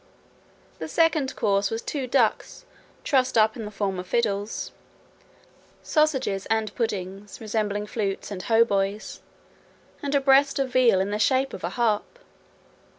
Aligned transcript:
The 0.79 0.87
second 0.87 1.35
course 1.35 1.69
was 1.69 1.79
two 1.83 2.07
ducks 2.07 2.65
trussed 3.05 3.37
up 3.37 3.55
in 3.55 3.65
the 3.65 3.69
form 3.69 3.99
of 3.99 4.07
fiddles; 4.07 4.71
sausages 5.83 6.47
and 6.47 6.73
puddings 6.73 7.39
resembling 7.39 7.85
flutes 7.85 8.31
and 8.31 8.41
hautboys, 8.41 9.21
and 10.01 10.15
a 10.15 10.19
breast 10.19 10.57
of 10.57 10.69
veal 10.71 11.01
in 11.01 11.11
the 11.11 11.19
shape 11.19 11.53
of 11.53 11.63
a 11.63 11.69
harp. 11.69 12.17